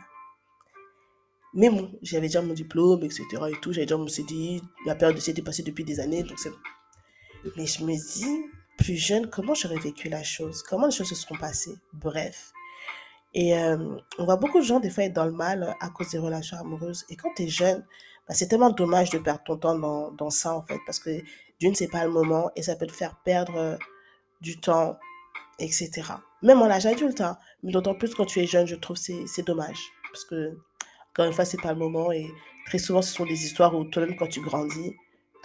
Mais 1.55 1.71
bon, 1.71 1.91
j'avais 2.03 2.27
déjà 2.27 2.43
mon 2.43 2.53
diplôme, 2.53 3.05
etc. 3.05 3.25
et 3.49 3.61
tout, 3.61 3.73
j'avais 3.73 3.87
déjà 3.87 3.97
mon 3.97 4.09
CDI, 4.09 4.61
la 4.85 4.97
période 4.97 5.17
de 5.17 5.31
est 5.31 5.43
passée 5.43 5.63
depuis 5.63 5.85
des 5.85 6.01
années, 6.01 6.23
donc 6.23 6.39
c'est 6.39 6.51
bon. 6.51 6.57
Mais 7.57 7.67
je 7.67 7.85
me 7.85 7.95
dis, 7.95 8.45
plus 8.79 8.97
jeune, 8.97 9.29
comment 9.29 9.55
j'aurais 9.55 9.79
vécu 9.79 10.09
la 10.09 10.23
chose? 10.23 10.63
Comment 10.63 10.87
les 10.87 10.93
choses 10.93 11.09
se 11.09 11.15
seront 11.15 11.37
passées? 11.37 11.75
Bref. 11.93 12.53
Et 13.35 13.57
euh, 13.59 13.97
on 14.19 14.25
voit 14.25 14.37
beaucoup 14.37 14.61
de 14.61 14.65
gens 14.65 14.81
des 14.81 14.91
fois 14.91 15.05
être 15.05 15.13
dans 15.13 15.25
le 15.25 15.33
mal 15.33 15.75
à 15.81 15.89
cause 15.91 16.11
des 16.11 16.19
relations 16.19 16.57
amoureuses. 16.57 17.05
Et 17.11 17.17
quand 17.17 17.31
tu 17.37 17.45
es 17.45 17.49
jeune, 17.49 17.85
bah, 18.29 18.35
c'est 18.35 18.47
tellement 18.47 18.71
dommage 18.71 19.11
de 19.11 19.19
perdre 19.19 19.43
ton 19.45 19.57
temps 19.57 19.79
dans, 19.79 20.13
dans 20.13 20.31
ça 20.31 20.55
en 20.55 20.63
fait. 20.63 20.79
Parce 20.87 21.01
que 21.01 21.11
d'une, 21.61 21.75
c'est 21.75 21.89
pas 21.89 22.05
le 22.05 22.11
moment 22.11 22.51
et 22.57 22.63
ça 22.63 22.77
peut 22.77 22.87
te 22.87 22.93
faire 22.93 23.17
perdre 23.25 23.57
euh, 23.57 23.77
du 24.41 24.61
temps, 24.61 24.99
etc. 25.59 26.03
Même 26.43 26.63
en 26.63 26.67
âge 26.67 26.87
adulte, 26.87 27.21
hein. 27.21 27.39
Mais 27.63 27.73
d'autant 27.73 27.95
plus 27.95 28.15
quand 28.15 28.27
tu 28.27 28.41
es 28.41 28.47
jeune, 28.47 28.67
je 28.67 28.77
trouve 28.77 28.97
c'est 28.97 29.27
c'est 29.27 29.47
dommage. 29.47 29.79
Parce 30.13 30.25
que, 30.25 30.57
encore 31.11 31.27
une 31.27 31.33
fois, 31.33 31.45
c'est 31.45 31.61
pas 31.61 31.73
le 31.73 31.79
moment. 31.79 32.13
Et 32.13 32.31
très 32.67 32.79
souvent, 32.79 33.03
ce 33.03 33.13
sont 33.13 33.25
des 33.25 33.45
histoires 33.45 33.75
où 33.75 33.85
toi-même, 33.85 34.17
quand 34.17 34.29
tu 34.29 34.41
grandis, 34.41 34.95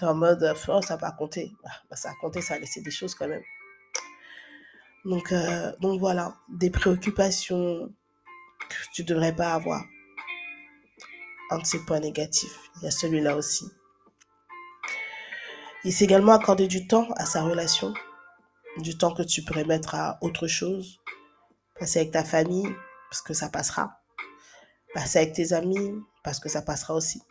en 0.03 0.15
mode, 0.15 0.43
euh, 0.43 0.53
oh, 0.67 0.81
ça 0.81 0.95
va 0.97 1.11
compter. 1.11 1.51
Bah, 1.63 1.71
bah, 1.89 1.95
ça 1.95 2.11
a 2.11 2.13
compté, 2.21 2.41
ça 2.41 2.55
a 2.55 2.59
laissé 2.59 2.81
des 2.81 2.91
choses 2.91 3.15
quand 3.15 3.27
même. 3.27 3.43
Donc, 5.05 5.31
euh, 5.31 5.71
donc 5.79 5.99
voilà, 5.99 6.35
des 6.49 6.69
préoccupations 6.69 7.89
que 8.69 8.75
tu 8.93 9.03
devrais 9.03 9.35
pas 9.35 9.53
avoir. 9.53 9.83
Un 11.51 11.57
de 11.59 11.65
ces 11.65 11.83
points 11.83 11.99
négatifs, 11.99 12.69
il 12.77 12.83
y 12.83 12.87
a 12.87 12.91
celui-là 12.91 13.35
aussi. 13.35 13.65
Il 15.83 15.93
s'est 15.93 16.03
également 16.03 16.33
accordé 16.33 16.67
du 16.67 16.87
temps 16.87 17.07
à 17.15 17.25
sa 17.25 17.41
relation, 17.41 17.93
du 18.77 18.97
temps 18.97 19.13
que 19.13 19.23
tu 19.23 19.43
pourrais 19.43 19.63
mettre 19.63 19.95
à 19.95 20.19
autre 20.21 20.45
chose, 20.45 20.99
passer 21.79 21.99
avec 21.99 22.11
ta 22.11 22.23
famille, 22.23 22.69
parce 23.09 23.21
que 23.21 23.33
ça 23.33 23.49
passera, 23.49 23.99
passer 24.93 25.19
avec 25.19 25.33
tes 25.33 25.53
amis, 25.53 25.95
parce 26.23 26.39
que 26.39 26.49
ça 26.49 26.61
passera 26.61 26.93
aussi, 26.93 27.23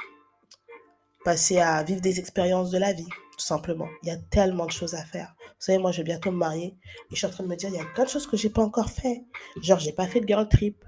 à 1.29 1.83
vivre 1.83 2.01
des 2.01 2.19
expériences 2.19 2.71
de 2.71 2.79
la 2.79 2.93
vie, 2.93 3.09
tout 3.33 3.45
simplement. 3.45 3.89
Il 4.03 4.09
y 4.09 4.13
a 4.13 4.17
tellement 4.17 4.67
de 4.67 4.71
choses 4.71 4.95
à 4.95 5.05
faire. 5.05 5.35
Vous 5.41 5.55
savez, 5.59 5.79
moi, 5.79 5.93
je 5.93 5.99
vais 5.99 6.05
bientôt 6.05 6.31
me 6.31 6.37
marier 6.37 6.77
et 7.11 7.11
je 7.11 7.17
suis 7.17 7.27
en 7.27 7.31
train 7.31 7.45
de 7.45 7.49
me 7.49 7.57
dire, 7.57 7.69
il 7.71 7.77
y 7.77 7.81
a 7.81 7.85
plein 7.95 8.05
de 8.05 8.09
choses 8.09 8.27
que 8.27 8.37
j'ai 8.37 8.51
pas 8.51 8.63
encore 8.63 8.91
fait. 8.91 9.25
Genre, 9.61 9.79
j'ai 9.79 9.93
pas 9.93 10.07
fait 10.07 10.21
de 10.21 10.27
girl 10.27 10.49
trip, 10.49 10.85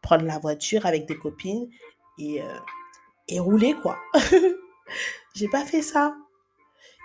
prendre 0.00 0.24
la 0.24 0.38
voiture 0.38 0.86
avec 0.86 1.06
des 1.06 1.16
copines 1.16 1.68
et, 2.18 2.40
euh, 2.40 2.58
et 3.28 3.38
rouler, 3.38 3.74
quoi. 3.82 3.98
j'ai 5.34 5.48
pas 5.48 5.64
fait 5.64 5.82
ça. 5.82 6.14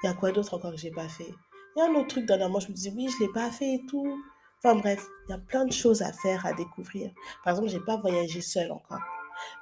Il 0.03 0.08
y 0.08 0.10
a 0.10 0.13
quoi 0.13 0.32
d'autre 0.32 0.53
encore 0.53 0.72
que 0.72 0.77
j'ai 0.77 0.91
pas 0.91 1.10
fait? 1.10 1.34
Il 1.75 1.79
y 1.79 1.82
a 1.82 1.86
un 1.86 1.96
autre 1.96 2.08
truc 2.08 2.25
dernièrement, 2.25 2.60
je 2.60 2.70
me 2.70 2.74
disais, 2.74 2.94
oui, 2.96 3.10
je 3.10 3.24
l'ai 3.24 3.32
pas 3.32 3.51
fait 3.51 3.75
et 3.75 3.82
tout. 3.89 4.17
Enfin 4.63 4.75
bref, 4.75 5.06
il 5.27 5.32
y 5.32 5.36
a 5.36 5.38
plein 5.38 5.65
de 5.65 5.72
choses 5.72 6.01
à 6.01 6.12
faire, 6.12 6.46
à 6.46 6.53
découvrir. 6.53 7.12
Par 7.44 7.53
exemple, 7.53 7.70
j'ai 7.70 7.79
pas 7.79 7.98
voyagé 7.98 8.41
seule 8.41 8.72
encore. 8.72 9.01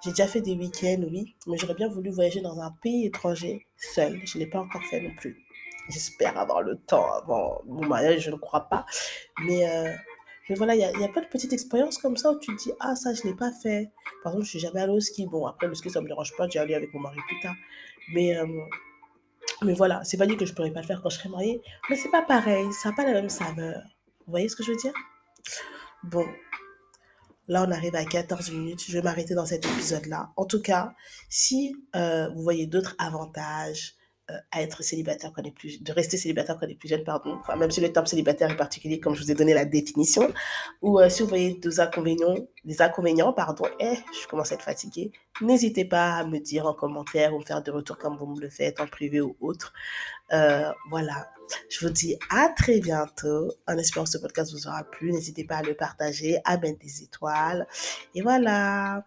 J'ai 0.04 0.12
déjà 0.12 0.28
fait 0.28 0.42
des 0.42 0.54
week-ends, 0.54 1.04
oui, 1.12 1.36
mais 1.48 1.58
j'aurais 1.58 1.74
bien 1.74 1.88
voulu 1.88 2.10
voyager 2.10 2.42
dans 2.42 2.60
un 2.60 2.72
pays 2.82 3.06
étranger 3.06 3.66
seule. 3.78 4.20
Je 4.26 4.38
ne 4.38 4.44
l'ai 4.44 4.50
pas 4.50 4.60
encore 4.60 4.84
fait 4.84 5.02
non 5.02 5.14
plus. 5.16 5.46
J'espère 5.90 6.38
avoir 6.38 6.62
le 6.62 6.78
temps 6.78 7.12
avant 7.12 7.62
mon 7.66 7.86
mariage, 7.86 8.22
je 8.22 8.32
ne 8.32 8.38
crois 8.38 8.62
pas. 8.62 8.86
Mais, 9.44 9.70
euh, 9.70 9.94
mais 10.50 10.56
voilà, 10.56 10.76
il 10.76 10.82
y 10.82 10.84
a, 10.84 10.90
a 10.90 11.08
plein 11.10 11.22
de 11.22 11.28
petites 11.28 11.54
expériences 11.54 11.98
comme 11.98 12.18
ça 12.18 12.32
où 12.32 12.40
tu 12.40 12.56
te 12.56 12.64
dis, 12.64 12.72
ah, 12.80 12.96
ça, 12.96 13.14
je 13.14 13.22
ne 13.24 13.32
l'ai 13.32 13.36
pas 13.36 13.52
fait. 13.52 13.92
Par 14.24 14.34
exemple, 14.34 14.46
je 14.46 14.50
suis 14.52 14.60
jamais 14.60 14.82
allée 14.82 14.94
au 14.94 15.00
ski. 15.00 15.28
Bon, 15.28 15.46
après, 15.46 15.68
le 15.68 15.76
ski, 15.76 15.90
ça 15.90 16.00
ne 16.00 16.06
me 16.06 16.10
dérange 16.10 16.36
pas, 16.36 16.48
j'ai 16.50 16.60
allé 16.60 16.74
avec 16.74 16.94
mon 16.94 17.02
mari 17.02 17.20
plus 17.28 17.40
tard. 17.40 17.56
Mais, 18.14 18.36
euh, 18.36 18.48
mais 19.64 19.74
voilà, 19.74 20.04
c'est 20.04 20.18
pas 20.18 20.26
dit 20.26 20.38
que 20.38 20.46
je 20.46 20.54
pourrais 20.54 20.72
pas 20.72 20.82
le 20.82 20.88
faire 20.88 21.02
quand 21.02 21.10
je 21.10 21.18
serai 21.18 21.30
mariée. 21.30 21.62
Mais 21.90 21.96
c'est 21.96 22.10
pas 22.10 22.24
pareil, 22.24 22.72
ça 22.74 22.90
n'a 22.90 22.96
pas 22.96 23.06
la 23.06 23.14
même 23.14 23.30
saveur. 23.30 23.82
Vous 24.26 24.32
voyez 24.32 24.50
ce 24.50 24.56
que 24.56 24.64
je 24.64 24.72
veux 24.72 24.78
dire? 24.78 24.94
Bon, 26.04 26.26
Là, 27.48 27.66
on 27.68 27.72
arrive 27.72 27.96
à 27.96 28.06
14 28.06 28.52
minutes. 28.52 28.84
Je 28.88 28.94
vais 28.94 29.02
m'arrêter 29.02 29.36
dans 29.36 29.46
cet 29.46 29.66
épisode-là. 29.66 30.32
En 30.36 30.46
tout 30.46 30.62
cas, 30.62 30.94
si 31.30 31.76
euh, 31.96 32.30
vous 32.30 32.42
voyez 32.42 32.66
d'autres 32.66 32.96
avantages, 32.98 33.96
à 34.52 34.62
être 34.62 34.84
célibataire 34.84 35.32
quand 35.34 35.42
on 35.44 35.46
est 35.46 35.52
plus 35.52 35.84
de 35.84 35.92
rester 35.92 36.18
célibataire 36.18 36.58
quand 36.60 36.66
on 36.66 36.70
est 36.70 36.76
plus 36.76 36.90
jeune, 36.90 37.04
pardon. 37.04 37.40
Même 37.58 37.72
si 37.72 37.82
le 37.82 37.92
terme 37.92 38.06
célibataire 38.06 38.52
est 38.52 38.56
particulier, 38.58 39.00
comme 39.00 39.16
je 39.16 39.24
vous 39.24 39.32
ai 39.32 39.36
donné 39.36 39.54
la 39.54 39.66
définition. 39.66 40.34
Ou 40.82 41.00
si 41.10 41.22
vous 41.22 41.30
voyez 41.30 41.54
des 41.56 41.80
inconvénients, 41.80 42.36
inconvénients, 42.80 43.34
pardon, 43.34 43.66
eh, 43.80 43.96
je 44.22 44.28
commence 44.28 44.52
à 44.52 44.56
être 44.56 44.64
fatiguée, 44.64 45.12
n'hésitez 45.42 45.86
pas 45.86 46.16
à 46.16 46.26
me 46.26 46.40
dire 46.40 46.66
en 46.66 46.74
commentaire 46.74 47.34
ou 47.36 47.40
me 47.40 47.46
faire 47.46 47.62
des 47.62 47.72
retours 47.72 47.98
comme 47.98 48.18
vous 48.18 48.28
me 48.28 48.42
le 48.42 48.50
faites 48.50 48.80
en 48.80 48.88
privé 48.88 49.22
ou 49.22 49.36
autre. 49.40 49.74
voilà. 50.90 51.30
Je 51.70 51.86
vous 51.86 51.92
dis 51.92 52.18
à 52.30 52.50
très 52.50 52.80
bientôt. 52.80 53.52
En 53.68 53.78
espérant 53.78 54.06
que 54.06 54.12
ce 54.12 54.18
podcast 54.18 54.52
vous 54.52 54.68
aura 54.68 54.84
plu. 54.84 55.12
N'hésitez 55.12 55.44
pas 55.44 55.58
à 55.58 55.62
le 55.62 55.76
partager, 55.76 56.40
à 56.44 56.58
mettre 56.58 56.80
des 56.80 57.04
étoiles. 57.04 57.68
Et 58.14 58.22
voilà. 58.22 59.04